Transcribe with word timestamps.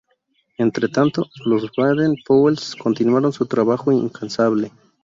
Entretanto, 0.57 1.29
los 1.45 1.71
Baden-Powells 1.77 2.75
continuaron 2.75 3.31
su 3.33 3.45
trabajo 3.45 3.91
incansable. 3.91 4.71